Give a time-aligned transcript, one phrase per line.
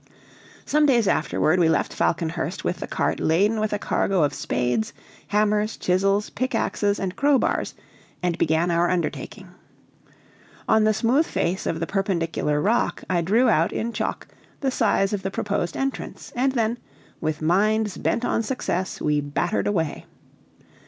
[0.65, 4.93] Some days afterward we left Falconhurst with the cart laden with a cargo of spades,
[5.27, 7.75] hammers, chisels, pickaxes, and crowbars,
[8.23, 9.49] and began our undertaking.
[10.67, 14.27] On the smooth face of the perpendicular rock I drew out in chalk
[14.61, 16.79] the size of the proposed entrance, and then,
[17.19, 20.07] with minds bent on success, we battered away.